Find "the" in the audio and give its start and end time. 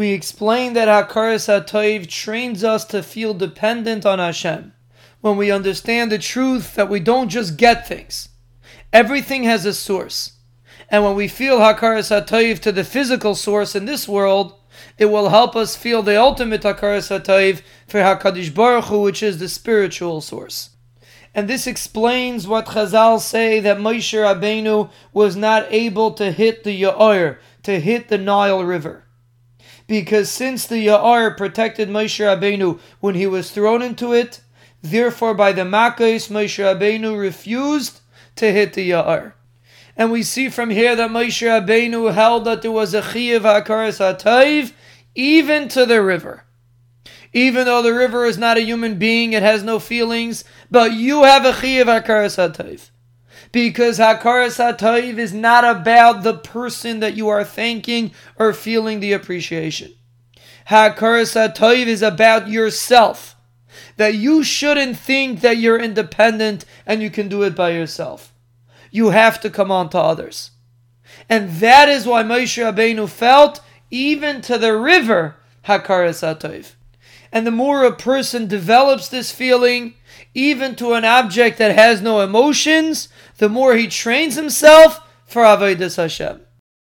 6.10-6.16, 12.72-12.82, 16.02-16.18, 19.36-19.50, 26.64-26.84, 28.08-28.16, 30.68-30.86, 35.50-35.62, 38.74-38.88, 45.84-46.00, 47.82-47.92, 56.22-56.34, 59.00-59.12, 74.58-74.76, 77.46-77.52, 83.38-83.48